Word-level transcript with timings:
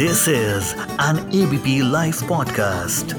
This 0.00 0.28
is 0.28 0.74
an 0.98 1.18
ABP 1.30 1.82
Life 1.82 2.20
podcast. 2.22 3.12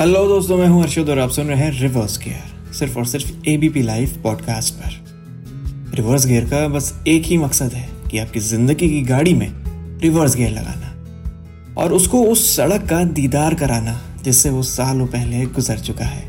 Hello 0.00 0.26
दोस्तों, 0.28 0.58
मैं 0.58 0.68
हूँ 0.68 0.82
अर्शद 0.82 1.08
और 1.08 1.18
आप 1.18 1.30
सुन 1.30 1.46
रहे 1.46 1.58
हैं 1.58 1.80
रिवर्स 1.80 2.18
गियर 2.18 2.72
सिर्फ़ 2.72 2.98
और 2.98 3.06
सिर्फ़ 3.06 3.48
एबीपी 3.48 3.82
लाइव 3.82 4.16
पॉडकास्ट 4.22 4.74
पर 4.74 5.94
रिवर्स 5.94 6.26
गियर 6.26 6.44
का 6.44 6.68
बस 6.68 7.04
एक 7.08 7.22
ही 7.22 7.38
मकसद 7.38 7.72
है 7.72 7.88
कि 8.10 8.18
आपकी 8.18 8.40
ज़िंदगी 8.40 8.88
की 8.88 9.02
गाड़ी 9.02 9.34
में 9.34 9.52
रिवर्स 10.00 10.36
गियर 10.36 10.50
लगाना 10.50 11.74
और 11.82 11.92
उसको 11.92 12.24
उस 12.24 12.56
सड़क 12.56 12.88
का 12.88 13.04
दीदार 13.04 13.54
कराना 13.54 14.00
जिससे 14.22 14.50
वो 14.50 14.62
सालों 14.62 15.06
पहले 15.06 15.46
गुजर 15.46 15.78
चुका 15.78 16.04
है 16.04 16.28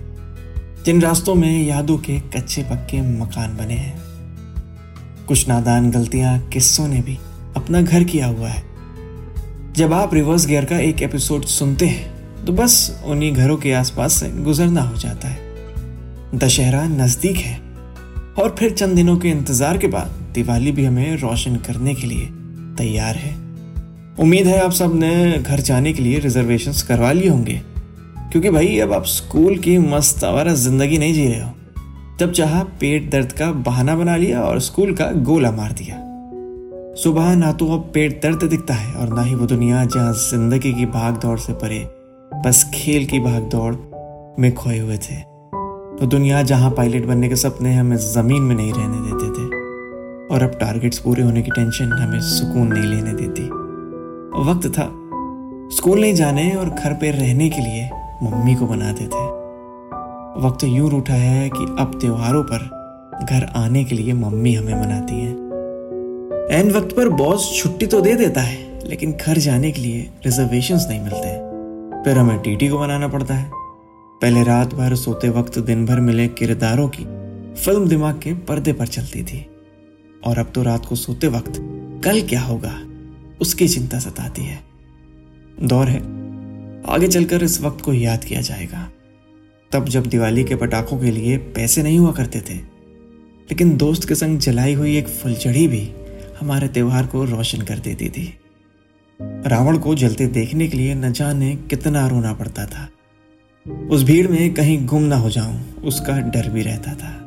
जिन 0.84 1.02
रास्तों 1.02 1.36
में 1.36 1.68
यादों 1.68 1.98
के 1.98 2.20
कच्चे 2.20 2.64
पक्के 2.64 3.02
मकान 3.20 3.58
बने 3.58 3.74
हैं 3.74 4.11
कुछ 5.32 5.48
नादान 5.48 5.90
गलतियाँ 5.92 6.38
किस्सों 6.50 6.88
ने 6.88 7.00
भी 7.02 7.18
अपना 7.56 7.82
घर 7.82 8.04
किया 8.06 8.28
हुआ 8.28 8.48
है। 8.48 8.64
जब 9.74 9.94
आप 9.94 10.14
रिवर्स 10.14 10.46
गियर 10.48 10.66
का 10.66 10.80
एक 10.80 11.02
एपिसोड 11.04 11.46
सुनते 11.48 11.86
हैं 11.88 12.46
तो 12.46 12.54
बस 12.54 12.74
उन्हीं 13.06 13.32
घरों 13.34 13.56
के 13.58 13.72
आसपास 13.74 14.14
से 14.14 14.30
गुजरना 14.40 14.82
हो 14.82 14.98
जाता 14.98 15.28
है। 15.28 16.38
दशहरा 16.38 16.84
नज़दीक 16.88 17.38
है, 17.38 17.56
और 18.34 18.56
फिर 18.60 18.72
चंद 18.72 18.96
दिनों 18.96 19.16
के 19.18 19.30
इंतज़ार 19.30 19.78
के 19.78 19.88
बाद 19.88 20.20
दिवाली 20.34 20.72
भी 20.72 20.86
हमें 20.86 21.16
रोशन 21.18 21.56
करने 21.66 21.94
के 21.96 22.08
लिए 22.08 22.26
तैयार 22.78 23.16
है। 23.18 23.34
उम्मीद 24.20 24.48
है 24.48 24.60
आप 24.60 24.72
सबने 24.74 25.14
घर 25.40 25.60
जाने 25.62 25.94
के 25.94 26.04
लिए 26.04 26.20
रिजर्वेशंस 26.20 26.84
करवा 26.84 27.12
लिए 27.12 27.30
होंगे, 27.30 27.62
क्योंकि 28.32 28.50
भाई, 28.50 28.78
अब 28.80 28.94
आप 28.94 29.06
स्कूल 29.08 29.58
की 29.60 29.78
मस्त 29.88 30.24
आवारा 30.26 30.54
ज़िंदगी 30.60 30.98
नहीं 30.98 31.14
जी 31.14 31.28
रहे 31.28 31.42
हो। 31.42 31.52
जब 32.20 32.32
चाह 32.32 32.62
पेट 32.80 33.10
दर्द 33.12 33.32
का 33.32 33.52
बहाना 33.62 33.96
बना 33.96 34.16
लिया 34.16 34.42
और 34.42 34.60
स्कूल 34.60 34.94
का 34.96 35.12
गोला 35.22 35.52
मार 35.52 35.72
दिया। 35.72 35.96
सुबह 36.96 37.36
ना 37.36 37.52
तो 37.52 37.68
अब 37.74 37.90
पेट 37.94 38.22
दर्द 38.24 38.44
दिखता 38.44 38.74
है 38.74 38.94
और 38.94 39.14
ना 39.14 39.22
ही 39.22 39.36
वो 39.36 39.46
दुनिया 39.46 39.86
जहाँ 39.86 40.14
ज़िंदगी 40.14 40.74
की 40.74 40.86
भाग 40.88 41.18
दौड़ 41.22 41.38
से 41.40 41.54
परे, 41.54 41.80
बस 42.46 42.64
खेल 42.74 43.06
की 43.06 43.20
भाग 43.20 43.50
दौड़ 43.52 43.74
में 44.42 44.54
खोए 44.56 44.78
हुए 44.80 44.98
थे। 45.00 45.16
वो 46.02 46.08
दुनिया 46.08 46.42
जहाँ 46.44 46.72
पायलट 46.72 47.06
बनने 47.06 47.30
के 47.30 47.36
सपने 47.36 47.74
हमें 47.76 47.98
ज़मीन 47.98 48.42
में 48.42 48.56
नहीं 48.56 48.74
रहने 48.74 49.02
देते 49.02 49.32
थे 49.32 49.50
और 50.34 50.44
अब 50.44 50.58
टारगेट्स 50.60 51.00
पूरे 51.00 51.24
होने 51.24 51.42
की 51.42 51.52
टेंशन 51.52 51.92
हमें 51.94 52.22
सुकून 52.22 52.68
नहीं 52.68 52.86
लेने 52.86 53.14
देती। 53.14 53.50
वक्त 54.44 54.68
था, 54.68 54.90
स्कूल 55.76 56.02
नहीं 56.02 56.14
जाने 56.16 56.52
और 56.52 56.70
घर 56.70 56.94
पे 56.94 57.12
रहने 57.12 57.50
के 57.50 57.62
लिए 57.62 57.90
मम्मी 58.24 58.56
को 58.56 58.68
बनाते 58.68 59.06
थे 59.06 59.30
वक्त 60.38 60.64
यूँ 60.64 60.90
रूठा 60.90 61.14
है 61.14 61.50
कि 61.50 61.66
अब 61.80 61.98
त्योहारों 62.02 62.44
पर 62.44 62.60
घर 63.26 63.44
आने 63.56 63.84
के 63.84 63.96
लिए 63.96 64.14
मम्मी 64.14 64.54
हमें 64.54 64.74
मनाती 64.76 65.16
है। 65.16 66.60
एन 66.60 66.72
वक्त 66.72 66.96
पर 66.96 67.10
बॉस 67.12 67.52
छुट्टी 67.56 67.86
तो 67.86 68.00
दे 68.02 68.14
देता 68.16 68.42
है, 68.42 68.88
लेकिन 68.88 69.12
घर 69.14 69.38
जाने 69.38 69.72
के 69.72 69.82
लिए 69.82 70.10
रिजर्वेशन 70.26 70.76
नहीं 70.90 71.00
मिलते 71.00 72.04
फिर 72.04 72.18
हमें 72.18 72.40
टीटी 72.40 72.68
को 72.68 72.78
बनाना 72.78 73.08
पड़ता 73.08 73.34
है। 73.34 73.50
पहले 74.22 74.44
रात 74.44 74.74
भर 74.74 74.96
सोते 74.96 75.30
वक्त 75.30 75.60
दिन 75.60 75.86
भर 75.86 76.00
मिले 76.00 76.28
किरदारों 76.28 76.88
की 76.90 77.04
फ़िल्म 77.56 77.88
दिमाग 77.88 78.20
के 78.20 78.34
पर्दे 78.34 78.74
पर 78.74 78.88
चलती 78.88 79.24
थी। 79.24 79.46
और 80.26 80.40
अब 80.40 80.52
तो 80.56 80.64
रात 80.64 80.86
को 80.86 80.96
सोते 80.96 81.28
वक्त 81.28 81.54
कल 82.06 82.22
क्या 82.22 82.42
होगा, 82.42 82.74
उसकी 83.42 83.68
चिंता 83.68 84.00
सताती 84.00 84.44
है। 84.44 84.60
दौर 85.64 85.88
है, 85.88 86.00
आगे 86.90 87.08
चलकर 87.08 87.44
इस 87.44 87.62
वक्त 87.62 87.82
को 87.82 87.94
याद 87.94 88.24
किया 88.24 88.42
जाएगा। 88.42 88.88
तब 89.74 89.86
जब 89.86 90.06
दिवाली 90.06 90.44
के 90.44 90.56
पटाखों 90.56 91.00
के 91.00 91.12
लिए 91.12 91.38
पैसे 91.38 91.84
नहीं 91.84 92.00
हुआ 92.00 92.12
करते 92.12 92.40
थे, 92.42 92.56
लेकिन 92.56 93.76
दोस्त 93.78 94.08
के 94.08 94.16
संग 94.16 94.40
जलाई 94.40 94.74
हुई 94.74 94.98
एक 94.98 95.08
फुलझड़ी 95.08 95.68
भी 95.68 95.92
हमारे 96.40 96.68
त्यौहार 96.68 97.06
को 97.06 97.24
रोशन 97.26 97.62
कर 97.62 97.80
देती 97.80 98.10
थी। 98.10 98.34
रावण 99.20 99.78
को 99.78 99.96
जलते 99.96 100.28
देखने 100.28 100.68
के 100.68 100.78
लिए 100.78 100.96
न 100.96 101.12
जाने 101.12 101.56
कितना 101.56 102.08
रोना 102.08 102.34
पड़ता 102.34 102.66
था। 102.66 102.88
उस 103.90 104.04
भीड़ 104.04 104.28
में 104.28 104.54
कहीं 104.54 104.86
गुम 104.86 105.04
ना 105.04 105.16
हो 105.16 105.30
जाऊँ, 105.30 105.60
उसका 105.84 106.20
डर 106.20 106.50
भी 106.50 106.62
रहता 106.62 106.94
था। 106.94 107.18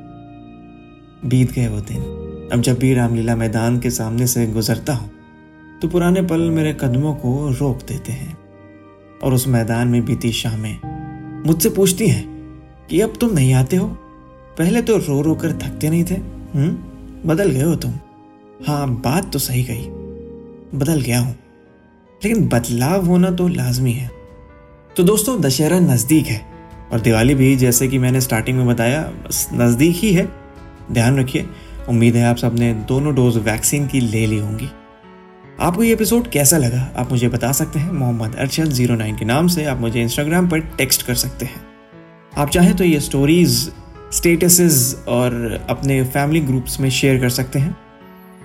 बीत 1.25 1.53
गए 1.53 1.69
वो 1.69 1.81
दिन। 1.81 2.03
अब 2.53 2.61
जब 2.61 2.79
भी 2.79 2.95
रामलीला 2.95 3.37
मैदान 3.37 3.79
के 3.81 3.91
सामने 3.91 4.27
से 4.27 4.47
गुजरता 4.47 4.95
हूँ 4.95 5.11
तो 5.83 5.89
पुराने 5.89 6.23
पल 6.23 6.41
मेरे 6.51 6.73
कदमों 6.73 7.15
को 7.15 7.51
रोक 7.51 7.83
देते 7.83 8.13
हैं 8.13 8.37
और 9.23 9.35
उस 9.35 9.49
मैदान 9.49 9.89
में 9.89 10.05
बीती 10.05 10.33
शामें 10.33 11.45
मुझसे 11.47 11.71
पूछती 11.71 12.09
हैं 12.09 12.34
कि 12.91 13.01
अब 13.01 13.13
तुम 13.21 13.35
नहीं 13.35 13.55
आते 13.55 13.77
हो? 13.77 13.87
पहले 14.59 14.83
तो 14.83 14.97
रो 14.97 15.23
रो 15.23 15.35
कर 15.35 15.53
थकते 15.53 15.91
नहीं 15.91 16.05
थे 16.05 16.15
हम्म? 16.55 16.77
बदल 17.29 17.51
गए 17.51 17.63
हो 17.63 17.75
तुम। 17.75 17.93
हाँ 18.67 18.91
बात 18.91 19.33
तो 19.33 19.39
सही 19.39 19.65
कही। 19.65 19.85
बदल 20.79 21.01
गया 21.01 21.21
हूँ। 21.21 21.37
लेकिन 22.25 22.49
बदलाव 22.49 23.07
होना 23.07 23.31
तो 23.31 23.49
लाजमी 23.49 23.93
है। 23.93 24.11
तो 24.97 25.03
दोस्तों, 25.03 25.41
दशहरा 25.41 25.81
नज़दीक 25.81 26.27
है। 26.27 26.47
और 26.93 27.01
दिवाली 27.01 27.35
भी, 27.35 27.57
जैसे 27.57 27.89
कि 27.89 27.99
मैंने 27.99 28.21
स्टार्टिंग 28.21 28.59
में 28.59 28.67
बताया, 28.67 29.03
बस 29.03 29.49
नज़दीक 29.55 29.97
ही 29.97 30.13
है। 30.13 30.29
ध्यान 30.93 31.21
रखिए, 31.21 31.47
उम्मीद 31.89 32.17
है 32.17 32.25
आप 32.25 32.37
सबने 32.37 32.75
दोनों 32.75 33.15
डोज 33.15 33.37
वैक्सीन 33.37 33.87
की 33.87 34.01
ले 34.01 34.27
ली 34.27 34.39
होंगी। 34.39 34.69
आपको 35.61 35.83
ये 35.83 35.93
एपिसोड 35.93 36.29
कैसा 36.31 36.59
लगा? 36.59 36.93
आप 36.97 37.11
मुझे 37.11 37.29
बता 37.29 37.53
सकते 37.53 37.79
हैं। 37.79 37.93
मोहम्मद 37.93 38.35
अरशद 38.35 38.65
ज़ीरो 38.65 38.95
नाइन 38.95 39.17
के 39.17 39.25
नाम 39.25 39.47
से 39.47 39.65
आप 39.65 39.81
मुझे 39.81 40.03
इंस्टाग्राम 40.03 40.49
पर 40.49 40.61
टेक्स्ट 40.61 41.03
कर 41.03 41.15
सकते 41.15 41.47
हैं। 41.47 41.74
आप 42.39 42.51
चाहें 42.51 42.75
तो 42.77 42.85
ये 42.85 43.01
स्टोरीज 43.01 43.73
स्टेटसेस 44.13 45.05
और 45.09 45.35
अपने 45.71 46.03
फैमिली 46.05 46.41
ग्रुप्स 46.41 46.81
में 46.81 46.89
शेयर 46.91 47.21
कर 47.21 47.29
सकते 47.29 47.59
हैं। 47.59 47.77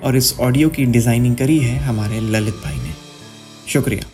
और 0.04 0.16
इस 0.16 0.40
ऑडियो 0.40 0.70
की 0.70 0.86
डिज़ाइनिंग 0.86 1.36
करी 1.36 1.58
है 1.60 1.78
हमारे 1.80 2.20
ललित 2.20 2.54
भाई 2.54 2.76
ने। 2.76 2.94
शुक्रिया। 3.68 4.10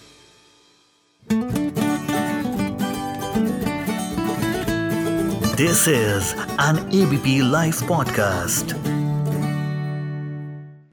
This 5.56 5.88
is 5.88 6.34
an 6.62 6.90
ABP 7.04 7.40
live 7.52 7.74
podcast. 7.92 8.95